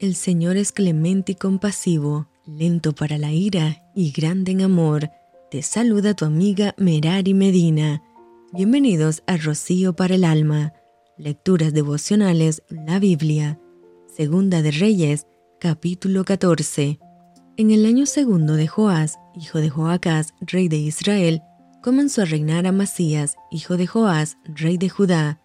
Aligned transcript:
El 0.00 0.16
Señor 0.16 0.56
es 0.56 0.72
clemente 0.72 1.32
y 1.32 1.34
compasivo, 1.36 2.26
lento 2.46 2.96
para 2.96 3.16
la 3.16 3.32
ira 3.32 3.84
y 3.94 4.10
grande 4.10 4.50
en 4.50 4.62
amor. 4.62 5.10
Te 5.52 5.62
saluda 5.62 6.14
tu 6.14 6.24
amiga 6.24 6.74
Merari 6.76 7.32
Medina. 7.32 8.02
Bienvenidos 8.52 9.22
a 9.28 9.36
Rocío 9.36 9.94
para 9.94 10.16
el 10.16 10.24
Alma. 10.24 10.72
Lecturas 11.16 11.72
devocionales, 11.72 12.64
la 12.70 12.98
Biblia. 12.98 13.60
Segunda 14.12 14.62
de 14.62 14.72
Reyes, 14.72 15.28
capítulo 15.60 16.24
14. 16.24 16.98
En 17.56 17.70
el 17.70 17.86
año 17.86 18.06
segundo 18.06 18.54
de 18.54 18.66
Joás, 18.66 19.16
hijo 19.36 19.60
de 19.60 19.70
Joacás, 19.70 20.34
rey 20.40 20.66
de 20.66 20.76
Israel, 20.76 21.40
comenzó 21.84 22.22
a 22.22 22.24
reinar 22.24 22.66
Amasías, 22.66 23.36
hijo 23.52 23.76
de 23.76 23.86
Joás, 23.86 24.38
rey 24.44 24.76
de 24.76 24.88
Judá. 24.88 25.40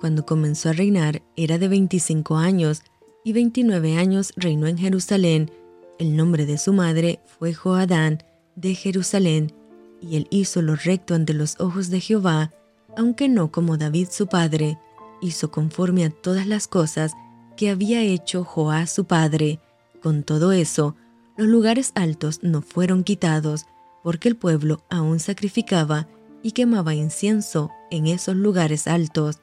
Cuando 0.00 0.26
comenzó 0.26 0.70
a 0.70 0.72
reinar 0.72 1.22
era 1.36 1.58
de 1.58 1.68
25 1.68 2.36
años 2.36 2.82
y 3.24 3.32
29 3.32 3.96
años 3.96 4.32
reinó 4.36 4.66
en 4.66 4.76
Jerusalén. 4.76 5.50
El 5.98 6.14
nombre 6.14 6.44
de 6.44 6.58
su 6.58 6.74
madre 6.74 7.20
fue 7.38 7.54
Joadán 7.54 8.22
de 8.54 8.74
Jerusalén, 8.74 9.52
y 10.00 10.16
él 10.16 10.28
hizo 10.30 10.60
lo 10.60 10.76
recto 10.76 11.14
ante 11.14 11.32
los 11.32 11.58
ojos 11.58 11.88
de 11.88 12.00
Jehová, 12.00 12.52
aunque 12.96 13.28
no 13.28 13.50
como 13.50 13.78
David 13.78 14.08
su 14.10 14.26
padre, 14.26 14.78
hizo 15.22 15.50
conforme 15.50 16.04
a 16.04 16.10
todas 16.10 16.46
las 16.46 16.68
cosas 16.68 17.14
que 17.56 17.70
había 17.70 18.02
hecho 18.02 18.44
Joás 18.44 18.92
su 18.92 19.06
padre. 19.06 19.58
Con 20.02 20.22
todo 20.22 20.52
eso, 20.52 20.94
los 21.38 21.48
lugares 21.48 21.92
altos 21.94 22.40
no 22.42 22.60
fueron 22.60 23.04
quitados, 23.04 23.64
porque 24.02 24.28
el 24.28 24.36
pueblo 24.36 24.82
aún 24.90 25.18
sacrificaba 25.18 26.06
y 26.42 26.52
quemaba 26.52 26.94
incienso 26.94 27.70
en 27.90 28.06
esos 28.06 28.36
lugares 28.36 28.86
altos. 28.86 29.40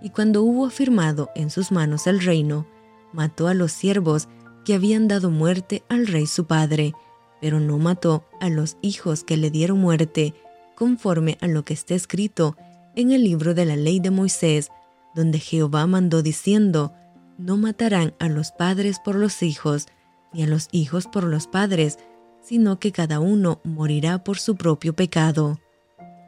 Y 0.00 0.10
cuando 0.10 0.42
hubo 0.42 0.64
afirmado 0.64 1.28
en 1.34 1.50
sus 1.50 1.70
manos 1.70 2.06
el 2.06 2.20
reino, 2.20 2.66
mató 3.12 3.48
a 3.48 3.54
los 3.54 3.72
siervos 3.72 4.28
que 4.64 4.74
habían 4.74 5.08
dado 5.08 5.30
muerte 5.30 5.82
al 5.88 6.06
rey 6.06 6.26
su 6.26 6.46
padre, 6.46 6.92
pero 7.40 7.60
no 7.60 7.78
mató 7.78 8.24
a 8.40 8.48
los 8.48 8.76
hijos 8.82 9.24
que 9.24 9.36
le 9.36 9.50
dieron 9.50 9.78
muerte, 9.78 10.34
conforme 10.74 11.38
a 11.40 11.46
lo 11.46 11.64
que 11.64 11.74
está 11.74 11.94
escrito 11.94 12.56
en 12.94 13.12
el 13.12 13.24
libro 13.24 13.54
de 13.54 13.64
la 13.64 13.76
ley 13.76 14.00
de 14.00 14.10
Moisés, 14.10 14.70
donde 15.14 15.38
Jehová 15.38 15.86
mandó 15.86 16.22
diciendo, 16.22 16.92
no 17.38 17.56
matarán 17.56 18.14
a 18.18 18.28
los 18.28 18.52
padres 18.52 18.98
por 18.98 19.14
los 19.14 19.42
hijos, 19.42 19.86
ni 20.32 20.42
a 20.42 20.46
los 20.46 20.68
hijos 20.72 21.06
por 21.06 21.24
los 21.24 21.46
padres, 21.46 21.98
sino 22.42 22.78
que 22.78 22.92
cada 22.92 23.20
uno 23.20 23.60
morirá 23.64 24.22
por 24.24 24.38
su 24.38 24.56
propio 24.56 24.94
pecado. 24.94 25.58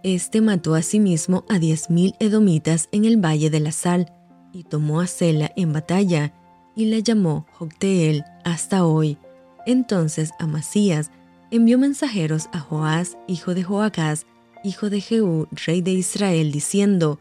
Este 0.03 0.41
mató 0.41 0.75
asimismo 0.75 1.44
a 1.48 1.59
diez 1.59 1.91
mil 1.91 2.15
edomitas 2.20 2.89
en 2.92 3.05
el 3.05 3.17
valle 3.22 3.50
de 3.50 3.61
la 3.61 3.72
sal, 3.72 4.12
y 4.53 4.65
tomó 4.65 5.00
a 5.00 5.06
Sela 5.06 5.53
en 5.56 5.72
batalla, 5.72 6.34
y 6.74 6.86
la 6.86 6.98
llamó 6.98 7.46
Jocteel 7.52 8.24
hasta 8.44 8.84
hoy. 8.84 9.18
Entonces 9.66 10.30
Amasías 10.38 11.10
envió 11.50 11.78
mensajeros 11.78 12.48
a 12.52 12.60
Joás, 12.60 13.18
hijo 13.26 13.54
de 13.54 13.62
Joacás, 13.62 14.26
hijo 14.64 14.91
de 14.91 15.00
Jehú, 15.00 15.48
rey 15.66 15.82
de 15.82 15.92
Israel, 15.92 16.52
diciendo, 16.52 17.18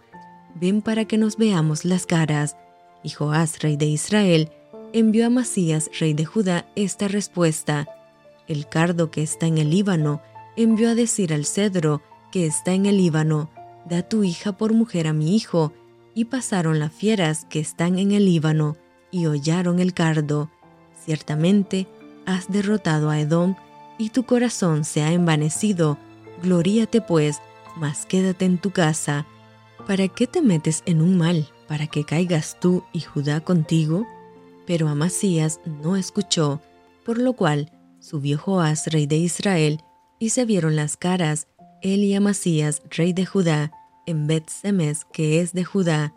Ven 0.56 0.82
para 0.82 1.06
que 1.06 1.18
nos 1.18 1.38
veamos 1.38 1.86
las 1.86 2.06
caras. 2.06 2.58
Y 3.04 3.10
Joás, 3.10 3.62
rey 3.62 3.78
de 3.78 3.86
Israel, 3.86 4.52
envió 4.94 5.24
a 5.24 5.28
Amasías, 5.28 5.90
rey 6.00 6.14
de 6.14 6.26
Judá, 6.26 6.68
esta 6.76 7.08
respuesta. 7.08 7.88
El 8.48 8.68
cardo 8.68 9.12
que 9.12 9.24
está 9.24 9.48
en 9.48 9.58
el 9.58 9.70
Líbano 9.70 10.22
envió 10.58 10.90
a 10.90 10.96
decir 10.96 11.34
al 11.34 11.46
cedro 11.46 12.02
que 12.32 12.46
está 12.46 12.74
en 12.74 12.86
el 12.86 12.98
Líbano, 12.98 13.50
Da 13.86 14.04
tu 14.04 14.24
hija 14.24 14.52
por 14.52 14.74
mujer 14.74 15.08
a 15.08 15.14
mi 15.14 15.36
hijo. 15.36 15.74
Y 16.14 16.26
pasaron 16.26 16.80
las 16.80 16.92
fieras 16.92 17.46
que 17.50 17.60
están 17.60 17.98
en 17.98 18.12
el 18.12 18.26
Líbano, 18.26 18.78
y 19.12 19.26
hollaron 19.26 19.80
el 19.80 19.94
cardo. 19.94 20.50
Ciertamente 21.06 21.88
has 22.26 22.52
derrotado 22.52 23.10
a 23.10 23.20
Edom, 23.20 23.56
y 23.98 24.10
tu 24.10 24.24
corazón 24.24 24.86
se 24.86 25.02
ha 25.02 25.12
envanecido. 25.12 25.98
Gloríate 26.42 27.02
pues, 27.02 27.42
mas 27.76 28.06
quédate 28.06 28.46
en 28.46 28.58
tu 28.58 28.72
casa. 28.72 29.26
¿Para 29.88 30.08
qué 30.08 30.28
te 30.28 30.42
metes 30.42 30.84
en 30.86 31.02
un 31.02 31.18
mal? 31.18 31.50
¿Para 31.68 31.88
que 31.88 32.06
caigas 32.06 32.58
tú 32.60 32.84
y 32.94 33.02
Judá 33.02 33.42
contigo? 33.42 34.06
Pero 34.66 34.88
Amasías 34.88 35.60
no 35.66 35.96
escuchó, 35.96 36.62
por 37.06 37.18
lo 37.18 37.34
cual 37.34 37.72
subió 38.00 38.38
Joás, 38.38 38.88
rey 38.88 39.08
de 39.08 39.18
Israel, 39.18 39.82
y 40.20 40.30
se 40.30 40.46
vieron 40.46 40.76
las 40.76 40.96
caras, 40.96 41.48
él 41.82 42.04
y 42.04 42.14
Amasías, 42.14 42.82
rey 42.90 43.14
de 43.14 43.26
Judá, 43.26 43.72
en 44.06 44.28
Bet-Semes, 44.28 45.06
que 45.12 45.42
es 45.42 45.54
de 45.54 45.64
Judá, 45.64 46.14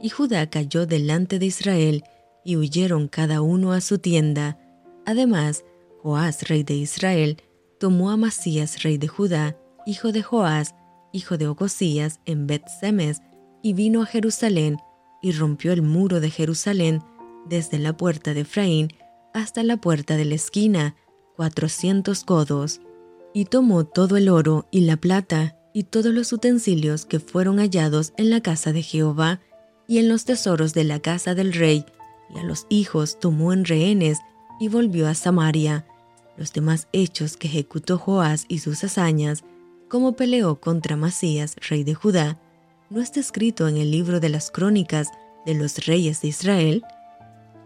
y 0.00 0.08
Judá 0.08 0.48
cayó 0.48 0.86
delante 0.86 1.38
de 1.38 1.46
Israel, 1.46 2.04
y 2.46 2.56
huyeron 2.56 3.08
cada 3.08 3.42
uno 3.42 3.72
a 3.72 3.80
su 3.80 3.98
tienda. 3.98 4.58
Además, 5.04 5.64
Joás, 6.02 6.48
rey 6.48 6.62
de 6.62 6.74
Israel, 6.74 7.42
tomó 7.80 8.10
a 8.10 8.14
Amasías, 8.14 8.84
rey 8.84 8.98
de 8.98 9.08
Judá, 9.08 9.58
hijo 9.84 10.12
de 10.12 10.22
Joás, 10.22 10.74
hijo 11.12 11.36
de 11.36 11.48
Ocosías, 11.48 12.20
en 12.24 12.46
Bet-Semes, 12.46 13.20
y 13.62 13.72
vino 13.72 14.02
a 14.02 14.06
Jerusalén, 14.06 14.78
y 15.20 15.32
rompió 15.32 15.72
el 15.72 15.82
muro 15.82 16.20
de 16.20 16.30
Jerusalén, 16.30 17.02
desde 17.48 17.80
la 17.80 17.96
puerta 17.96 18.32
de 18.32 18.40
Efraín 18.42 18.88
hasta 19.34 19.62
la 19.62 19.76
puerta 19.76 20.16
de 20.16 20.24
la 20.24 20.36
esquina, 20.36 20.94
cuatrocientos 21.36 22.24
codos. 22.24 22.80
Y 23.34 23.46
tomó 23.46 23.84
todo 23.84 24.16
el 24.16 24.28
oro 24.28 24.66
y 24.70 24.82
la 24.82 24.96
plata, 24.96 25.58
y 25.74 25.82
todos 25.82 26.14
los 26.14 26.32
utensilios 26.32 27.04
que 27.04 27.18
fueron 27.18 27.58
hallados 27.58 28.12
en 28.16 28.30
la 28.30 28.40
casa 28.40 28.72
de 28.72 28.82
Jehová, 28.82 29.40
y 29.88 29.98
en 29.98 30.08
los 30.08 30.24
tesoros 30.24 30.74
de 30.74 30.84
la 30.84 31.00
casa 31.00 31.34
del 31.34 31.52
rey, 31.52 31.84
y 32.34 32.38
a 32.38 32.42
los 32.42 32.66
hijos 32.68 33.18
tomó 33.20 33.52
en 33.52 33.64
rehenes 33.64 34.18
y 34.58 34.68
volvió 34.68 35.08
a 35.08 35.14
Samaria. 35.14 35.86
Los 36.36 36.52
demás 36.52 36.88
hechos 36.92 37.36
que 37.36 37.48
ejecutó 37.48 37.98
Joás 37.98 38.44
y 38.48 38.58
sus 38.58 38.84
hazañas, 38.84 39.44
como 39.88 40.16
peleó 40.16 40.60
contra 40.60 40.96
Masías, 40.96 41.56
rey 41.68 41.84
de 41.84 41.94
Judá, 41.94 42.38
¿no 42.90 43.00
está 43.00 43.20
escrito 43.20 43.68
en 43.68 43.76
el 43.76 43.90
libro 43.90 44.20
de 44.20 44.28
las 44.28 44.50
crónicas 44.50 45.08
de 45.44 45.54
los 45.54 45.86
reyes 45.86 46.20
de 46.20 46.28
Israel? 46.28 46.84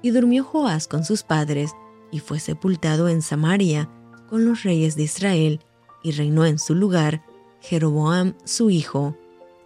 Y 0.03 0.11
durmió 0.11 0.45
Joás 0.45 0.87
con 0.87 1.05
sus 1.05 1.23
padres, 1.23 1.73
y 2.13 2.19
fue 2.19 2.41
sepultado 2.41 3.09
en 3.09 3.23
Samaria 3.23 3.89
con 4.29 4.45
los 4.45 4.63
reyes 4.63 4.97
de 4.97 5.05
Israel, 5.05 5.61
y 6.03 6.13
reinó 6.13 6.47
en 6.47 6.59
su 6.59 6.75
lugar 6.75 7.23
Jeroboam 7.61 8.35
su 8.45 8.71
hijo. 8.71 9.17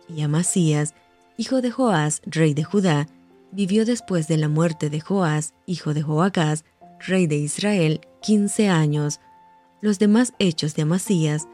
Y 0.09 0.23
Amasías, 0.23 0.95
hijo 1.37 1.61
de 1.61 1.71
Joás, 1.71 2.23
rey 2.27 2.55
de 2.55 2.65
Judá, 2.65 3.07
vivió 3.55 3.85
después 3.85 4.27
de 4.29 4.37
la 4.37 4.49
muerte 4.49 4.91
de 4.91 5.01
Joás, 5.01 5.55
hijo 5.67 5.95
de 5.95 6.03
Joacás, 6.03 6.65
rey 7.07 7.27
de 7.27 7.37
Israel, 7.37 8.01
quince 8.21 8.69
años. 8.69 9.21
Los 9.81 9.99
demás 9.99 10.35
hechos 10.39 10.75
de 10.75 10.83
Amasías 10.83 11.47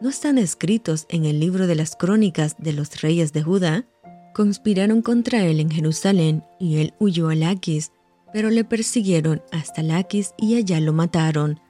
no 0.00 0.08
están 0.08 0.38
escritos 0.38 1.06
en 1.08 1.24
el 1.24 1.40
libro 1.40 1.66
de 1.66 1.74
las 1.74 1.96
crónicas 1.96 2.54
de 2.58 2.72
los 2.72 3.00
reyes 3.00 3.32
de 3.32 3.42
Judá. 3.42 3.86
Conspiraron 4.34 5.02
contra 5.02 5.44
él 5.44 5.58
en 5.58 5.70
Jerusalén 5.70 6.44
y 6.60 6.76
él 6.76 6.94
huyó 7.00 7.28
a 7.28 7.34
Laquis, 7.34 7.90
pero 8.32 8.50
le 8.50 8.62
persiguieron 8.64 9.42
hasta 9.50 9.82
Laquis 9.82 10.34
y 10.38 10.56
allá 10.56 10.80
lo 10.80 10.92
mataron. 10.92 11.60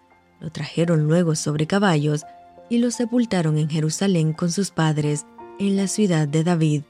Lo 0.40 0.50
trajeron 0.50 1.06
luego 1.06 1.34
sobre 1.34 1.66
caballos 1.66 2.24
y 2.68 2.78
lo 2.78 2.90
sepultaron 2.90 3.56
en 3.56 3.70
Jerusalén 3.70 4.34
con 4.34 4.52
sus 4.52 4.70
padres, 4.70 5.24
en 5.58 5.76
la 5.76 5.88
ciudad 5.88 6.28
de 6.28 6.44
David. 6.44 6.82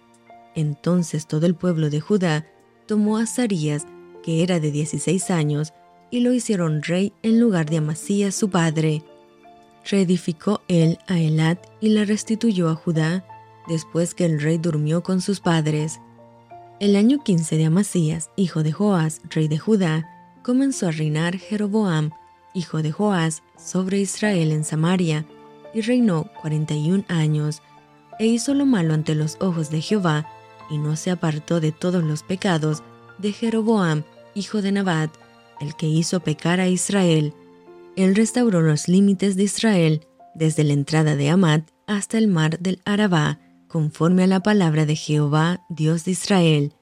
Entonces 0.56 1.28
todo 1.28 1.46
el 1.46 1.54
pueblo 1.54 1.88
de 1.88 2.00
Judá 2.00 2.44
tomó 2.88 3.18
a 3.18 3.22
Azarías, 3.22 3.86
que 4.24 4.42
era 4.42 4.58
de 4.58 4.72
16 4.72 5.30
años, 5.30 5.72
y 6.10 6.20
lo 6.20 6.32
hicieron 6.32 6.82
rey 6.82 7.12
en 7.22 7.38
lugar 7.38 7.70
de 7.70 7.76
Amasías 7.76 8.34
su 8.34 8.50
padre. 8.50 9.04
Reedificó 9.88 10.62
él 10.66 10.98
a 11.06 11.20
Elat 11.20 11.64
y 11.80 11.90
la 11.90 12.04
restituyó 12.04 12.68
a 12.68 12.74
Judá, 12.74 13.24
después 13.68 14.14
que 14.14 14.24
el 14.24 14.40
rey 14.40 14.58
durmió 14.58 15.02
con 15.02 15.20
sus 15.20 15.38
padres. 15.40 16.00
El 16.80 16.96
año 16.96 17.22
15 17.22 17.56
de 17.56 17.66
Amasías, 17.66 18.30
hijo 18.36 18.62
de 18.62 18.72
Joás, 18.72 19.20
rey 19.30 19.48
de 19.48 19.58
Judá, 19.58 20.08
comenzó 20.42 20.88
a 20.88 20.92
reinar 20.92 21.36
Jeroboam, 21.36 22.10
hijo 22.54 22.82
de 22.82 22.90
Joás, 22.90 23.42
sobre 23.56 24.00
Israel 24.00 24.50
en 24.50 24.64
Samaria, 24.64 25.26
y 25.74 25.82
reinó 25.82 26.30
41 26.40 27.04
años, 27.08 27.62
e 28.18 28.26
hizo 28.26 28.54
lo 28.54 28.64
malo 28.64 28.94
ante 28.94 29.14
los 29.14 29.36
ojos 29.40 29.70
de 29.70 29.82
Jehová, 29.82 30.26
y 30.70 30.78
no 30.78 30.96
se 30.96 31.10
apartó 31.10 31.60
de 31.60 31.72
todos 31.72 32.02
los 32.04 32.22
pecados 32.22 32.82
de 33.18 33.32
Jeroboam, 33.32 34.04
hijo 34.34 34.62
de 34.62 34.72
Nabat, 34.72 35.10
el 35.60 35.74
que 35.74 35.86
hizo 35.86 36.20
pecar 36.20 36.60
a 36.60 36.68
Israel. 36.68 37.34
Él 37.96 38.14
restauró 38.14 38.62
los 38.62 38.88
límites 38.88 39.36
de 39.36 39.44
Israel 39.44 40.06
desde 40.34 40.64
la 40.64 40.72
entrada 40.72 41.16
de 41.16 41.30
Amat 41.30 41.68
hasta 41.86 42.18
el 42.18 42.28
mar 42.28 42.58
del 42.60 42.80
Arabá, 42.84 43.40
conforme 43.66 44.24
a 44.24 44.26
la 44.26 44.40
palabra 44.40 44.86
de 44.86 44.96
Jehová, 44.96 45.64
Dios 45.68 46.04
de 46.04 46.12
Israel, 46.12 46.74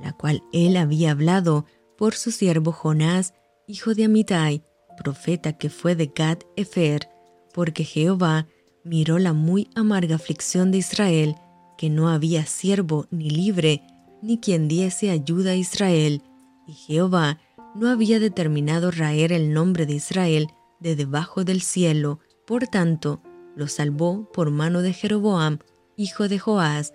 la 0.00 0.12
cual 0.12 0.42
él 0.52 0.76
había 0.76 1.12
hablado 1.12 1.64
por 1.96 2.14
su 2.14 2.30
siervo 2.30 2.72
Jonás, 2.72 3.34
hijo 3.66 3.94
de 3.94 4.04
Amitai, 4.04 4.62
profeta 4.96 5.54
que 5.54 5.70
fue 5.70 5.94
de 5.94 6.12
Gad 6.14 6.38
Efer, 6.56 7.08
porque 7.54 7.84
Jehová 7.84 8.46
miró 8.84 9.18
la 9.18 9.32
muy 9.32 9.70
amarga 9.74 10.16
aflicción 10.16 10.70
de 10.70 10.78
Israel 10.78 11.34
que 11.78 11.88
no 11.88 12.10
había 12.10 12.44
siervo 12.44 13.06
ni 13.10 13.30
libre, 13.30 13.82
ni 14.20 14.38
quien 14.38 14.68
diese 14.68 15.10
ayuda 15.10 15.52
a 15.52 15.56
Israel, 15.56 16.22
y 16.66 16.74
Jehová 16.74 17.40
no 17.74 17.88
había 17.88 18.20
determinado 18.20 18.90
raer 18.90 19.32
el 19.32 19.54
nombre 19.54 19.86
de 19.86 19.94
Israel 19.94 20.48
de 20.80 20.96
debajo 20.96 21.44
del 21.44 21.62
cielo, 21.62 22.18
por 22.46 22.66
tanto, 22.66 23.22
lo 23.56 23.68
salvó 23.68 24.30
por 24.32 24.50
mano 24.50 24.82
de 24.82 24.92
Jeroboam, 24.92 25.58
hijo 25.96 26.28
de 26.28 26.38
Joás. 26.38 26.92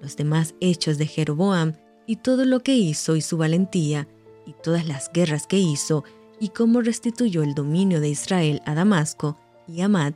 Los 0.00 0.16
demás 0.16 0.54
hechos 0.60 0.98
de 0.98 1.06
Jeroboam 1.06 1.74
y 2.06 2.16
todo 2.16 2.44
lo 2.44 2.60
que 2.60 2.74
hizo 2.74 3.14
y 3.16 3.20
su 3.20 3.36
valentía, 3.36 4.08
y 4.46 4.54
todas 4.62 4.86
las 4.86 5.10
guerras 5.12 5.46
que 5.46 5.58
hizo, 5.58 6.04
y 6.40 6.48
cómo 6.48 6.80
restituyó 6.80 7.42
el 7.42 7.54
dominio 7.54 8.00
de 8.00 8.08
Israel 8.08 8.60
a 8.64 8.74
Damasco 8.74 9.36
y 9.68 9.82
Amad, 9.82 10.14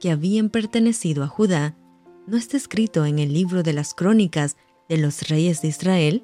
que 0.00 0.10
habían 0.10 0.48
pertenecido 0.50 1.22
a 1.22 1.28
Judá, 1.28 1.76
¿no 2.26 2.36
está 2.36 2.56
escrito 2.56 3.04
en 3.06 3.18
el 3.18 3.32
libro 3.32 3.62
de 3.62 3.72
las 3.72 3.94
crónicas 3.94 4.56
de 4.88 4.98
los 4.98 5.28
reyes 5.28 5.62
de 5.62 5.68
Israel? 5.68 6.22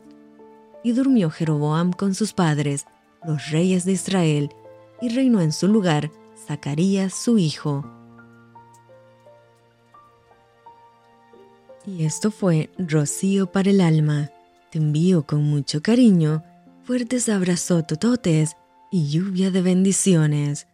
Y 0.82 0.92
durmió 0.92 1.30
Jeroboam 1.30 1.92
con 1.92 2.14
sus 2.14 2.32
padres, 2.32 2.86
los 3.24 3.50
reyes 3.50 3.84
de 3.84 3.92
Israel, 3.92 4.50
y 5.00 5.10
reinó 5.10 5.40
en 5.40 5.52
su 5.52 5.68
lugar 5.68 6.10
Zacarías 6.46 7.14
su 7.14 7.38
hijo. 7.38 7.84
Y 11.86 12.04
esto 12.04 12.30
fue 12.30 12.70
Rocío 12.78 13.50
para 13.50 13.70
el 13.70 13.80
alma. 13.80 14.30
Te 14.70 14.78
envío 14.78 15.26
con 15.26 15.42
mucho 15.44 15.82
cariño, 15.82 16.42
fuertes 16.84 17.28
abrazos 17.28 17.86
tototes 17.86 18.56
y 18.90 19.08
lluvia 19.08 19.50
de 19.50 19.62
bendiciones. 19.62 20.66